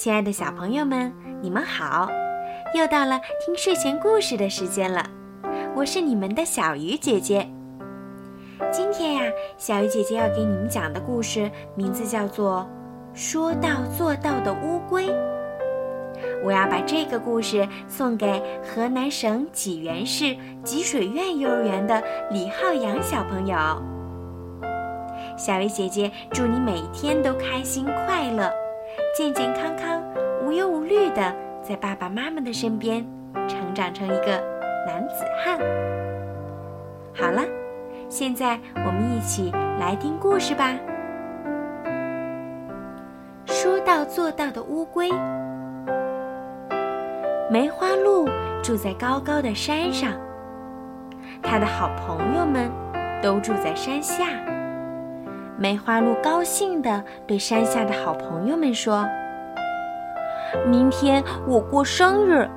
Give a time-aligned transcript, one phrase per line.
[0.00, 2.08] 亲爱的小朋友们，你们好！
[2.74, 5.04] 又到了听睡前故事的时间了，
[5.76, 7.46] 我是你们的小鱼姐姐。
[8.72, 9.22] 今天呀，
[9.58, 12.66] 小鱼姐姐要给你们讲的故事名字叫做
[13.14, 15.08] 《说到做到的乌龟》。
[16.42, 23.54] 我要把这个故事送给河南省济源市济水苑幼儿园的李浩洋小朋友。
[25.36, 28.50] 小鱼姐姐祝你每天都开心快乐，
[29.20, 30.02] 健健康康，
[30.42, 33.04] 无忧无虑的在爸爸妈妈的身边
[33.46, 34.42] 成长成一个
[34.86, 35.58] 男子汉。
[37.14, 37.42] 好了，
[38.08, 40.74] 现在我们一起来听故事吧。
[43.44, 45.10] 说到做到的乌龟。
[47.50, 48.26] 梅花鹿
[48.62, 50.14] 住在高高的山上，
[51.42, 52.70] 它的好朋友们
[53.22, 54.24] 都住在山下。
[55.60, 59.06] 梅花鹿高兴地对山下的好朋友们说
[60.66, 62.48] ：“明天我过生日，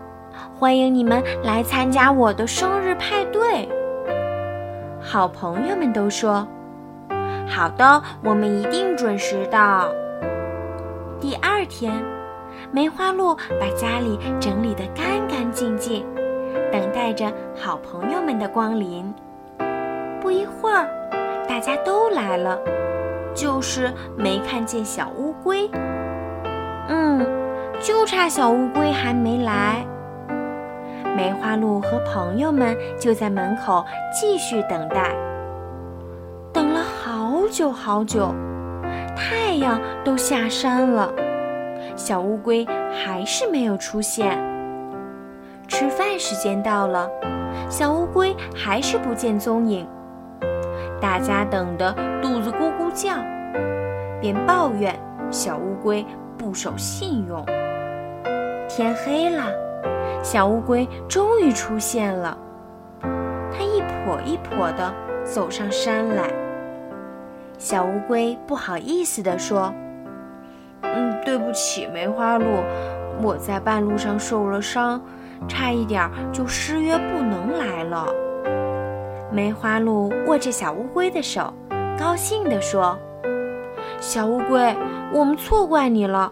[0.58, 3.68] 欢迎你们来参加我的生日派对。”
[5.04, 6.48] 好朋友们都说
[7.46, 9.92] ：“好的，我们一定准时到。”
[11.20, 11.92] 第二天。
[12.72, 16.06] 梅花鹿把家里整理得干干净净，
[16.72, 19.14] 等待着好朋友们的光临。
[20.22, 20.88] 不一会儿，
[21.48, 22.58] 大家都来了，
[23.34, 25.70] 就是没看见小乌龟。
[26.88, 27.26] 嗯，
[27.80, 29.86] 就差小乌龟还没来。
[31.16, 35.16] 梅花鹿和朋友们就在门口继续等待，
[36.52, 38.34] 等了好久好久，
[39.16, 41.12] 太阳都下山了。
[41.96, 44.38] 小乌龟还是没有出现。
[45.68, 47.08] 吃饭时间到了，
[47.70, 49.88] 小乌龟还是不见踪影。
[51.00, 52.33] 大家等得肚
[52.94, 53.16] 叫，
[54.22, 54.98] 便抱怨
[55.32, 56.06] 小乌龟
[56.38, 57.46] 不守信用。
[58.70, 59.52] 天黑了，
[60.24, 62.38] 小乌龟终于出现了。
[63.52, 66.30] 它一跛一跛地走上山来。
[67.58, 69.74] 小乌龟不好意思地说。
[70.82, 72.46] 嗯，对不起，梅花鹿，
[73.22, 75.02] 我在半路上受了伤，
[75.48, 78.06] 差一点就失约不能来了。
[79.32, 81.54] 梅花鹿握着小乌龟的手，
[81.98, 82.98] 高兴地说
[84.00, 84.76] ：“小乌龟，
[85.12, 86.32] 我们错怪你了，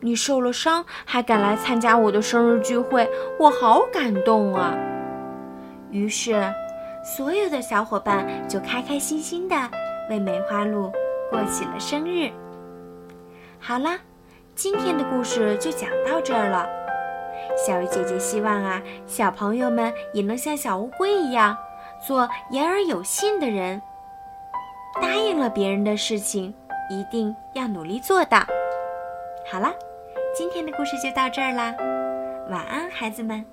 [0.00, 4.76] 你受了伤还敢来参加我的生日聚会，我好感动啊！”
[5.90, 6.52] 于是，
[7.16, 9.56] 所有的小伙伴就开开心心地
[10.10, 10.92] 为梅花鹿
[11.30, 12.30] 过起了生日。
[13.60, 13.98] 好啦，
[14.54, 16.66] 今天的故事就讲到这儿了。
[17.56, 21.56] 小鱼姐姐希望啊，小朋友们也能像小乌龟一样，
[22.06, 23.80] 做言而有信的人。
[25.00, 26.54] 答应了别人的事情，
[26.90, 28.38] 一定要努力做到。
[29.50, 29.72] 好了，
[30.36, 31.74] 今天的故事就到这儿啦，
[32.50, 33.44] 晚安，孩子们。